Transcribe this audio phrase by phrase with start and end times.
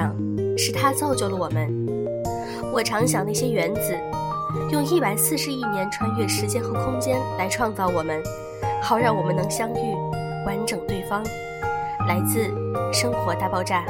[0.00, 0.16] 上，
[0.56, 1.68] 是它造就了我们。
[2.72, 3.94] 我常想那些原子，
[4.72, 8.22] 用一百四十亿年穿越时间和空间来创造我们，
[8.82, 9.94] 好让我们能相遇，
[10.46, 11.22] 完整对方。
[12.08, 12.48] 来自
[12.94, 13.84] 《生活大爆炸》。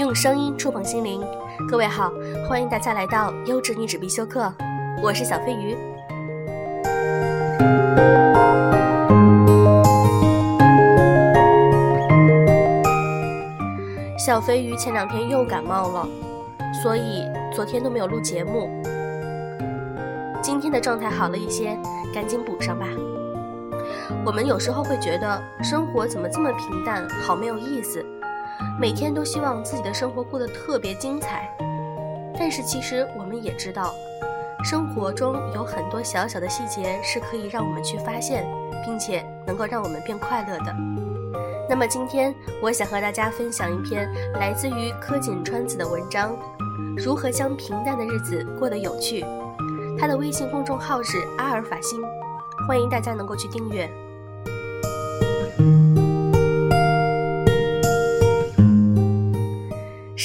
[0.00, 1.20] 用声音触碰心灵，
[1.56, 2.12] 各位好，
[2.48, 4.52] 欢迎大家来到优质女纸必修课，
[5.00, 5.76] 我是小飞鱼。
[14.18, 16.08] 小飞鱼前两天又感冒了，
[16.82, 17.22] 所以
[17.54, 18.68] 昨天都没有录节目。
[20.42, 21.78] 今天的状态好了一些，
[22.12, 22.86] 赶紧补上吧。
[24.26, 28.04] 我们有时候会觉得生活怎么这么平淡，好没有意思，
[28.78, 31.48] 每天都希望自己的生活过得特别精彩。
[32.36, 33.94] 但是其实我们也知道，
[34.64, 38.44] 生活中有很多小小的细节是可以让我们去发现，
[38.84, 40.74] 并且能够让我们变快乐的。
[41.68, 46.36] 那么今天我想和大家分享一篇来自于柯锦川子的文章，
[46.96, 49.24] 如何将平淡的日子过得有趣。
[49.96, 52.02] 他的微信公众号是阿尔法星，
[52.66, 53.88] 欢迎大家能够去订阅。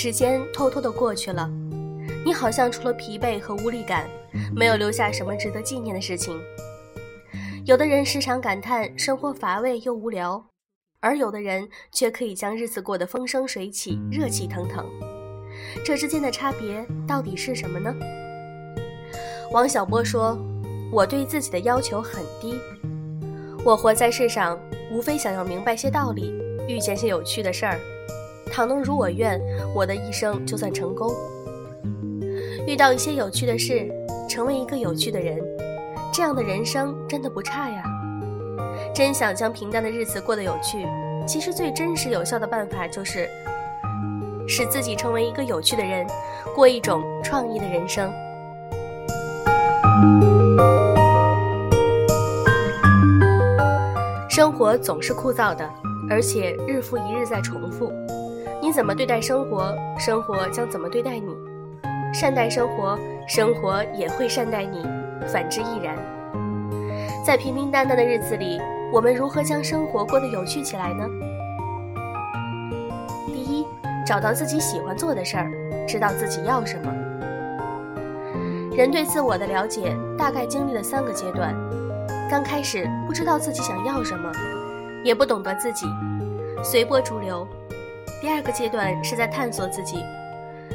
[0.01, 1.51] 时间偷偷的过去了，
[2.25, 4.09] 你好像除了疲惫和无力感，
[4.55, 6.39] 没有留下什么值得纪念的事情。
[7.65, 10.41] 有的人时常感叹生活乏味又无聊，
[11.01, 14.89] 而有的人却可以将日子过得风生水起、热气腾腾。
[15.83, 17.93] 这之间的差别到底是什么呢？
[19.51, 20.39] 王小波说
[20.93, 22.57] ：“我对自己的要求很低，
[23.65, 24.57] 我活在世上，
[24.93, 26.33] 无非想要明白些道理，
[26.69, 27.77] 遇见些有趣的事儿。
[28.51, 29.39] 倘能如我愿，
[29.73, 31.13] 我的一生就算成功。
[32.67, 33.89] 遇到一些有趣的事，
[34.27, 35.39] 成为一个有趣的人，
[36.13, 37.83] 这样的人生真的不差呀。
[38.93, 40.85] 真想将平淡的日子过得有趣，
[41.25, 43.29] 其实最真实有效的办法就是
[44.47, 46.05] 使自己成为一个有趣的人，
[46.55, 48.11] 过一种创意的人生。”
[54.29, 55.69] 生活总是枯燥的，
[56.09, 57.91] 而且日复一日在重复。
[58.69, 61.35] 你怎么对待生活，生活将怎么对待你。
[62.13, 62.95] 善待生活，
[63.27, 64.83] 生活也会善待你；
[65.27, 65.97] 反之亦然。
[67.25, 68.61] 在平平淡淡的日子里，
[68.93, 71.03] 我们如何将生活过得有趣起来呢？
[73.33, 73.65] 第一，
[74.05, 75.51] 找到自己喜欢做的事儿，
[75.87, 76.93] 知道自己要什么。
[78.77, 81.55] 人对自我的了解大概经历了三个阶段：
[82.29, 84.31] 刚开始不知道自己想要什么，
[85.03, 85.87] 也不懂得自己，
[86.63, 87.47] 随波逐流；
[88.21, 90.03] 第二个阶段是在探索自己，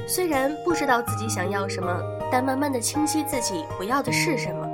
[0.08, 2.00] 虽然不知道自己想要什么，
[2.32, 4.66] 但慢慢的清晰自己不要的是什么；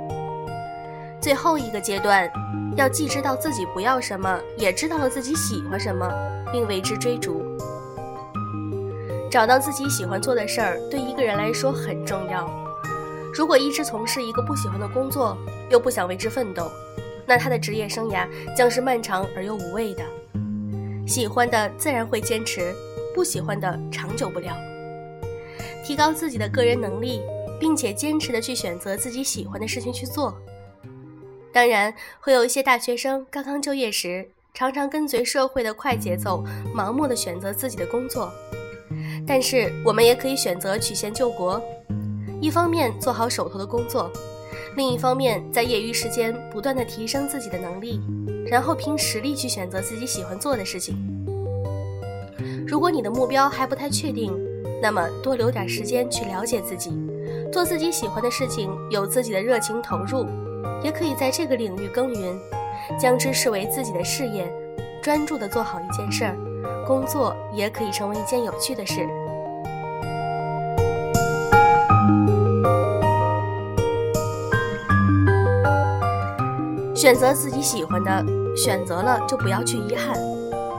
[1.19, 2.31] 最后一个阶段，
[2.77, 6.09] 要既知道自己不要什么，也知道了自己喜欢什么，
[6.51, 7.43] 并为之追逐。
[9.29, 12.49] 找到自己喜欢做的事儿，对一个人来说很重要。
[13.33, 15.37] 如果一直从事一个不喜欢的工作，
[15.69, 16.71] 又不想为之奋斗，
[17.25, 20.03] 那他的职业生涯将是漫长而又无味的。
[21.11, 22.73] 喜欢的自然会坚持，
[23.13, 24.55] 不喜欢的长久不了。
[25.83, 27.21] 提高自己的个人能力，
[27.59, 30.33] 并且坚持的去选择自己喜欢的事情去做。
[31.51, 38.31] 当然，会有一些大学生刚刚就业时，常常跟随社会的快节奏，盲目的选择自己的工作。
[39.27, 41.61] 但是，我们也可以选择曲线救国。
[42.39, 44.09] 一方面做好手头的工作，
[44.75, 47.99] 另一方面在业余时间不断的提升自己的能力，
[48.47, 50.95] 然后凭实力去选择自己喜欢做的事情。
[52.65, 54.33] 如果你的目标还不太确定，
[54.81, 56.91] 那么多留点时间去了解自己，
[57.51, 60.25] 做自己喜欢的事情，有自己的热情投入，
[60.81, 62.39] 也可以在这个领域耕耘，
[62.97, 64.49] 将之视为自己的事业，
[65.03, 66.37] 专注的做好一件事儿，
[66.87, 69.05] 工作也可以成为一件有趣的事。
[77.01, 78.23] 选择自己喜欢的，
[78.55, 80.15] 选择了就不要去遗憾；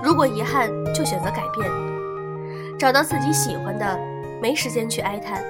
[0.04, 1.68] 如果遗憾，就选择改变。
[2.78, 3.98] 找到自己喜欢的，
[4.40, 5.42] 没时间去哀叹，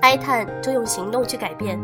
[0.00, 1.78] 哀叹就用行动去改变。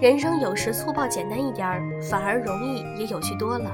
[0.00, 1.80] 人生有时粗暴简单一点儿，
[2.10, 3.70] 反而容易也有趣多了。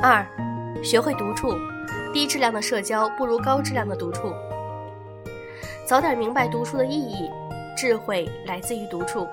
[0.00, 0.24] 二，
[0.84, 1.52] 学会独处。
[2.14, 4.32] 低质量的社交不如高质量的独处。
[5.84, 7.28] 早点明白独处的意义，
[7.76, 9.26] 智慧来自于独处。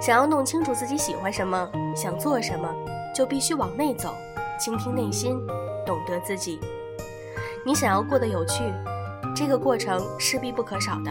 [0.00, 2.72] 想要弄清楚自己喜欢什么、想做什么，
[3.12, 4.14] 就必须往内走，
[4.60, 5.44] 倾听内心，
[5.84, 6.60] 懂得自己。
[7.66, 8.62] 你想要过得有趣，
[9.34, 11.10] 这个过程是必不可少的。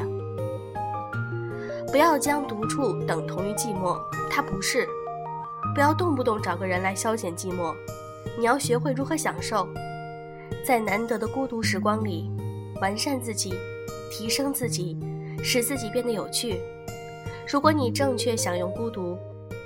[1.92, 4.00] 不要将独处等同于寂寞，
[4.32, 4.88] 它不是。
[5.76, 7.76] 不要动不动找个人来消遣寂寞，
[8.38, 9.68] 你要学会如何享受，
[10.70, 12.30] 在难得的孤独时光里，
[12.80, 13.56] 完善自己，
[14.12, 14.96] 提升自己，
[15.44, 16.62] 使自己变得有趣。
[17.52, 19.18] 如果你正确享用孤独，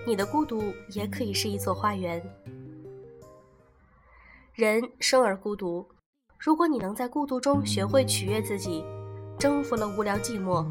[0.07, 0.63] 你的孤独
[0.93, 2.23] 也可以是一座花园。
[4.53, 5.85] 人生而孤独，
[6.39, 8.81] 如果你能在孤独中学会取悦自己，
[9.37, 10.65] 征服了无聊寂寞，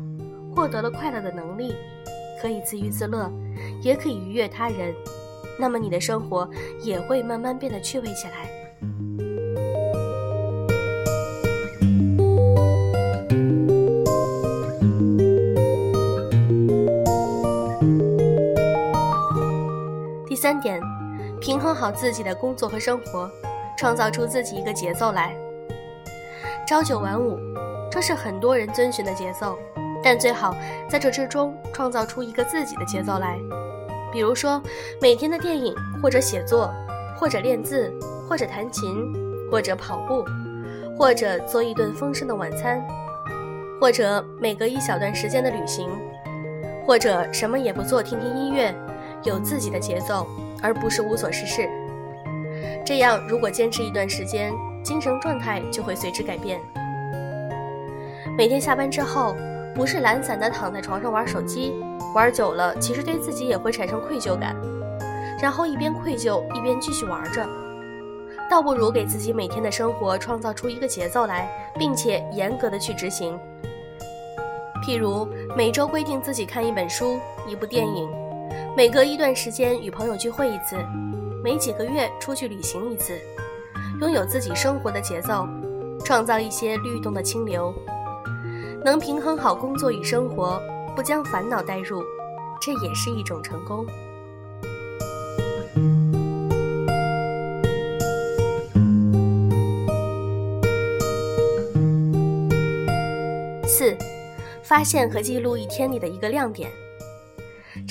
[0.56, 1.75] 获得了快乐的能力，
[2.40, 3.31] 可以自娱自乐，
[3.82, 4.94] 也可以愉悦他人，
[5.61, 6.49] 那么你的生活
[6.81, 8.62] 也会慢慢变得趣味起来。
[20.42, 20.80] 三点，
[21.40, 23.30] 平衡好自己的工作和生活，
[23.78, 25.32] 创造出自己一个节奏来。
[26.66, 27.38] 朝九晚五，
[27.88, 29.56] 这是很多人遵循的节奏，
[30.02, 30.52] 但最好
[30.88, 33.38] 在这之中创造出一个自己的节奏来。
[34.12, 34.60] 比如说，
[35.00, 35.72] 每天的电影，
[36.02, 36.74] 或者写作，
[37.16, 37.88] 或者练字，
[38.28, 39.14] 或者弹琴，
[39.48, 40.24] 或者跑步，
[40.98, 42.84] 或者做一顿丰盛的晚餐，
[43.80, 45.88] 或者每隔一小段时间的旅行，
[46.84, 48.74] 或者什么也不做，听听音乐。
[49.24, 50.26] 有自己的节奏，
[50.62, 51.69] 而不是无所事事。
[52.84, 54.52] 这样，如果坚持一段时间，
[54.82, 56.60] 精神状态就会随之改变。
[58.36, 59.36] 每天下班之后，
[59.74, 61.72] 不是懒散的躺在床上玩手机，
[62.14, 64.56] 玩久了，其实对自己也会产生愧疚感。
[65.40, 67.46] 然后一边愧疚，一边继续玩着，
[68.50, 71.48] 倒不如给自己每天的生活创造出一个节奏来，
[71.78, 73.38] 并且严格的去执行。
[74.84, 77.18] 譬如每周规定自己看一本书、
[77.48, 78.21] 一部电影。
[78.74, 80.76] 每隔一段时间与朋友聚会一次，
[81.44, 83.20] 每几个月出去旅行一次，
[84.00, 85.46] 拥有自己生活的节奏，
[86.06, 87.74] 创造一些律动的清流，
[88.82, 90.58] 能平衡好工作与生活，
[90.96, 92.02] 不将烦恼带入，
[92.62, 93.84] 这也是一种成功。
[103.66, 103.94] 四，
[104.62, 106.70] 发现和记录一天里的一个亮点。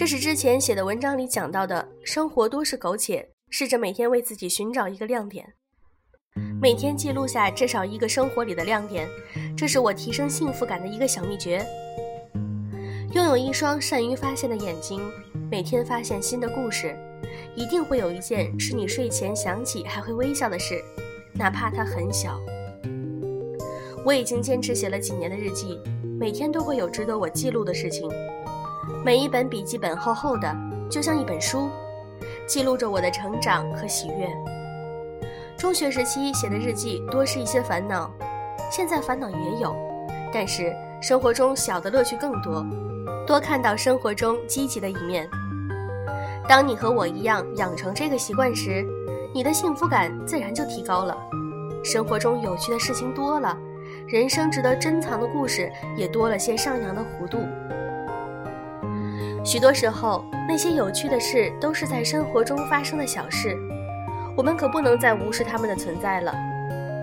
[0.01, 5.53] 这是之前写的文章里讲到的，生活多是苟且，试着每天为自己寻找一个亮点，
[6.59, 9.07] 每天记录下至少一个生活里的亮点，
[9.55, 11.63] 这是我提升幸福感的一个小秘诀。
[13.13, 14.99] 拥有一双善于发现的眼睛，
[15.51, 16.97] 每天发现新的故事，
[17.55, 20.83] 一定会有一件是你睡前想起还会微笑的事，
[21.31, 22.39] 哪怕它很小。
[24.03, 25.79] 我已经坚持写了几年的日记，
[26.19, 28.09] 每天都会有值得我记录的事情。
[29.03, 30.55] 每一本笔记本厚厚的，
[30.89, 31.69] 就像一本书，
[32.47, 34.27] 记录着我的成长和喜悦。
[35.57, 38.11] 中学时期写的日记多是一些烦恼，
[38.71, 39.75] 现在烦恼也有，
[40.33, 42.65] 但是生活中小的乐趣更多，
[43.27, 45.29] 多看到生活中积极的一面。
[46.47, 48.83] 当你和我一样养成这个习惯时，
[49.33, 51.15] 你的幸福感自然就提高了。
[51.83, 53.57] 生活中有趣的事情多了，
[54.07, 57.39] 人生值得珍藏的故事也多了些上扬的弧度。
[59.43, 63.57] 许多时候，那些有趣的事都是在生活中发生的小事，
[64.37, 66.33] 我们可不能再无视他们的存在了。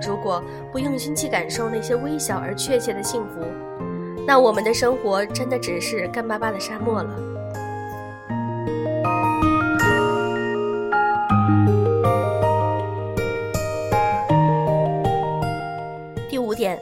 [0.06, 0.42] 如果
[0.72, 3.44] 不用心去感受那些微小而确切的幸福，
[4.26, 7.10] 那我们的生活真的只是干巴巴的沙漠了。
[16.30, 16.78] 第五点，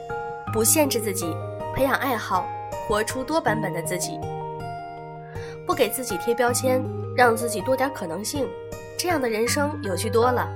[0.53, 1.35] 不限制自己，
[1.75, 2.47] 培养爱好，
[2.87, 4.19] 活出多版本的自己。
[5.67, 6.81] 不给自己贴标签，
[7.13, 8.47] 让自己多点可能性，
[8.97, 10.47] 这样的人生有趣多了。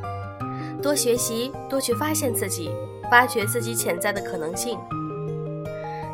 [0.81, 2.71] 多学习，多去发现自己，
[3.11, 4.79] 挖掘自己潜在的可能性。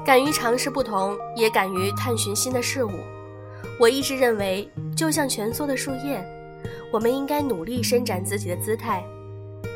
[0.04, 2.90] 敢于尝试不同，也敢于探寻新的事物。
[3.80, 6.26] 我一直认为，就像蜷缩的树叶，
[6.92, 9.06] 我们应该努力伸展自己的姿态，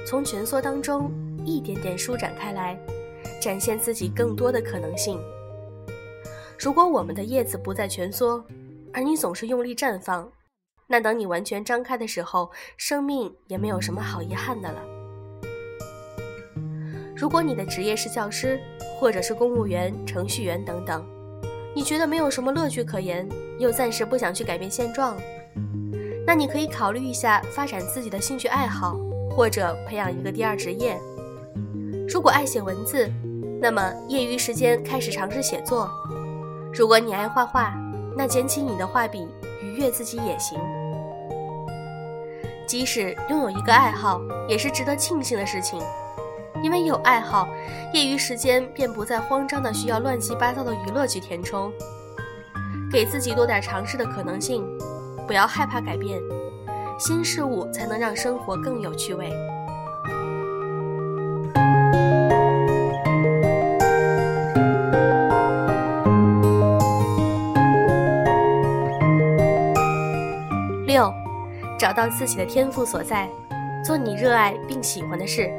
[0.05, 1.11] 从蜷缩当中
[1.45, 2.75] 一点点舒展开来，
[3.39, 5.19] 展现自己更多的可能性。
[6.57, 8.43] 如果我们的叶子不再蜷缩，
[8.93, 10.29] 而你总是用力绽放，
[10.87, 14.81] 那等你完全张开的时候，生命也没有什么好遗憾的了。
[17.15, 18.59] 如果你的职业是教师，
[18.99, 21.05] 或者是公务员、程序员等等，
[21.75, 23.27] 你觉得没有什么乐趣可言，
[23.59, 25.15] 又暂时不想去改变现状，
[26.25, 28.97] 那你可以考虑一下发展自己的兴趣爱好，
[29.29, 30.99] 或者培养一个第二职业。
[32.09, 33.09] 如果爱写文字，
[33.61, 35.87] 那么业余时间开始尝试写作；
[36.73, 37.73] 如果你爱画画，
[38.15, 39.27] 那捡起你的画笔，
[39.61, 40.59] 愉悦自己也行。
[42.67, 45.81] 即使拥有一个爱好，也是值得庆幸的事情，
[46.63, 47.47] 因为有爱好，
[47.93, 51.71] 业余时间便不再慌张的需要乱七八糟的娱乐去填充。
[52.91, 54.65] 给自己多点尝试的可能性，
[55.25, 56.19] 不要害怕改变，
[56.99, 59.31] 新事物才能让生活更有趣味。
[71.81, 73.27] 找到自己的天赋所在，
[73.83, 75.49] 做你热爱并喜欢的事。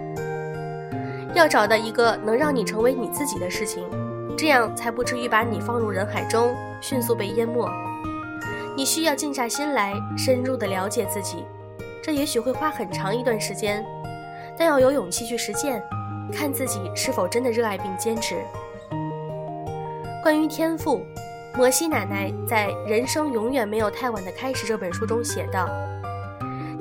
[1.35, 3.83] 要找到一个能让你成为你自己的事情。
[4.39, 7.69] 这样才不至于把你放入人海中，迅速被淹没。
[8.77, 11.45] 你需要静下心来，深入的了解自己。
[12.01, 13.85] 这也许会花很长一段时间，
[14.57, 15.83] 但要有勇气去实践，
[16.33, 18.37] 看自己是否真的热爱并坚持。
[20.23, 21.05] 关于天赋，
[21.57, 25.69] 摩西奶奶在《人生永远没有太晚的开始》这本书中写道：“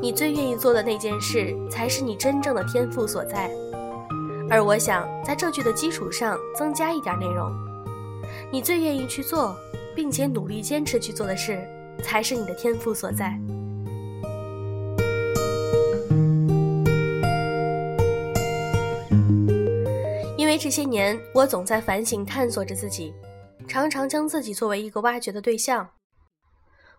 [0.02, 3.52] 你最愿意做的那件事，才是你真正的天赋所在。”
[4.50, 7.54] 而我想在这句的基础上增加一点内容：
[8.52, 9.56] 你最愿意去做，
[9.96, 11.66] 并且努力坚持去做的事，
[12.04, 13.40] 才是你的天赋所在。
[20.36, 23.14] 因为这些年，我总在反省探索着自己，
[23.68, 25.88] 常常将自己作为一个挖掘的对象。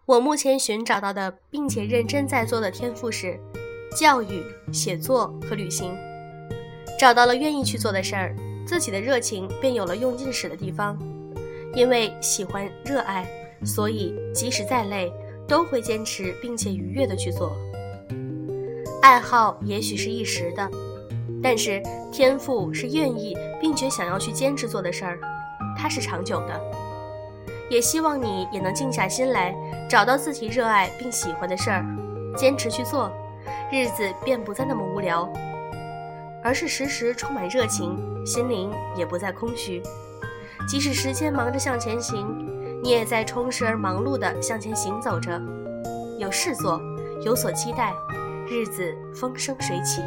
[0.05, 3.39] 我目前寻找到的，并且认真在做的天赋是
[3.97, 4.43] 教育、
[4.73, 5.97] 写作和旅行。
[6.99, 8.35] 找到了愿意去做的事儿，
[8.67, 10.99] 自己的热情便有了用尽使的地方。
[11.75, 13.25] 因为喜欢、热爱，
[13.65, 15.13] 所以即使再累，
[15.47, 17.53] 都会坚持并且愉悦的去做。
[19.03, 20.69] 爱好也许是一时的，
[21.41, 21.81] 但是
[22.13, 25.19] 天赋是愿意并且想要去坚持做的事儿，
[25.79, 26.61] 它是长久的。
[27.71, 29.55] 也希望你也能静下心来，
[29.89, 31.85] 找到自己热爱并喜欢的事儿，
[32.37, 33.11] 坚持去做，
[33.73, 35.29] 日子便不再那么无聊。
[36.45, 39.83] 而是时时充满热情，心灵也不再空虚。
[40.69, 42.27] 即使时间忙着向前行，
[42.83, 45.41] 你也在充实而忙碌地向前行走着，
[46.19, 46.81] 有事做，
[47.23, 47.93] 有所期待，
[48.49, 50.03] 日子风生水起。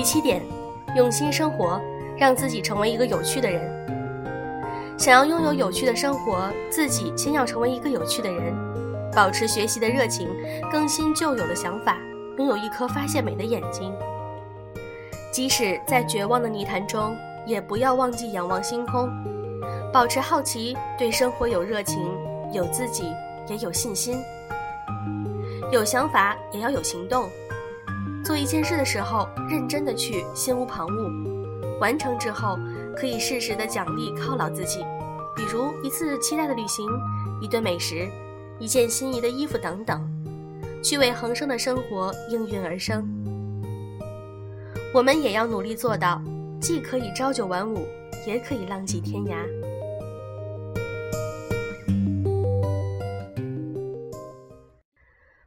[0.00, 0.40] 第七点，
[0.96, 1.78] 用心生活，
[2.16, 3.60] 让自己成为一个有趣的人。
[4.96, 8.54] 想要拥有有趣的生活，自己先要成为一个有趣的人，
[9.14, 10.26] 保持学习的热情，
[10.72, 11.98] 更新旧有的想法，
[12.38, 13.94] 拥有一颗发现美的眼睛。
[15.30, 17.14] 即使在绝望的泥潭中，
[17.44, 19.06] 也不要忘记仰望星空，
[19.92, 22.10] 保持好奇，对生活有热情，
[22.54, 23.04] 有自己
[23.48, 24.18] 也有信心，
[25.70, 27.28] 有想法也要有行动。
[28.30, 32.56] 做一件事的时候，认真的去，心无旁骛，完成之后。
[32.96, 34.84] 可以适时的奖励犒劳自己，
[35.34, 36.86] 比如一次期待的旅行，
[37.40, 38.08] 一顿美食，
[38.60, 40.00] 一件心仪的衣服等等，
[40.80, 43.04] 趣味横生的生活应运而生。
[44.94, 46.22] 我们也要努力做到，
[46.60, 47.84] 既可以朝九晚五，
[48.28, 49.34] 也可以浪迹天涯。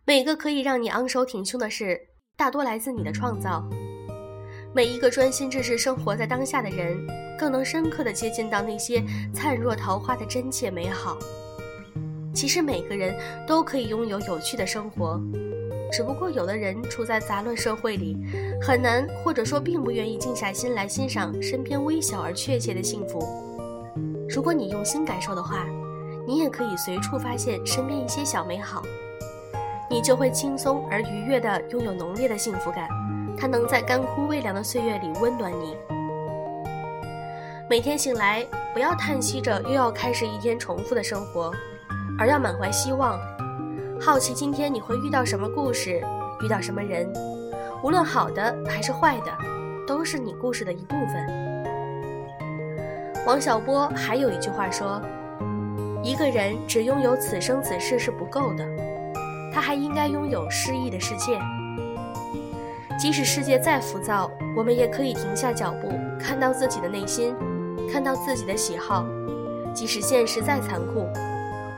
[0.04, 3.64] 每个可以让你昂首挺胸的事，大多来自你的创造。
[4.74, 6.98] 每一个专心致志生活在当下的人，
[7.38, 11.18] 更能深刻的接近到那些灿若桃花的真切美好。
[12.34, 13.16] 其实每个人
[13.48, 15.22] 都可以拥有有趣的生活，
[15.92, 18.18] 只不过有的人处在杂乱社会里，
[18.60, 23.20] 很难或者说并不愿意静下心来欣赏身边微小而确切的幸福。
[24.28, 25.68] 如果你用心感受的话，
[26.26, 28.82] 你也可以随处发现身边一些小美好，
[29.94, 32.90] 你就会轻松而愉悦的拥有浓烈的幸福感。
[33.38, 35.78] 它能在干枯微凉的岁月里温暖你。
[37.70, 41.52] 每天醒来，不要叹息着又要开始一天重复的生活，
[42.18, 43.20] 而要满怀希望，
[44.02, 46.02] 好奇今天你会遇到什么故事，
[46.44, 47.08] 遇到什么人，
[47.84, 49.32] 无论好的还是坏的，
[49.86, 51.64] 都是你故事的一部分。
[53.28, 55.00] 王小波还有一句话说
[56.02, 58.68] ：“一个人只拥有此生此世是不够的，
[59.54, 61.40] 他还应该拥有诗意的世界。”
[63.00, 67.36] 即使世界再浮躁，我们也可以停下脚步，看到自己的内心，
[67.92, 69.06] 看到自己的喜好。
[69.74, 71.10] 即使现实再残酷，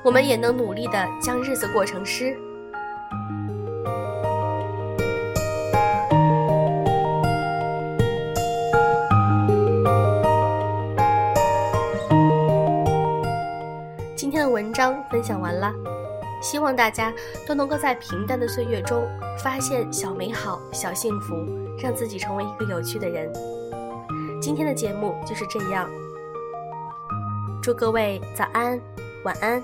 [0.03, 2.38] 我们也能努力的将日子过成诗。
[14.15, 15.72] 今天的文章分享完了，
[16.46, 17.12] 希望大家
[17.48, 19.04] 都能够在平淡的岁月中
[19.44, 21.44] 发现小美好、小幸福，
[21.80, 23.34] 让自己成为一个有趣的人。
[24.40, 25.90] 今天的节目就是这样，
[27.64, 28.80] 祝各位早安、
[29.24, 29.60] 晚安。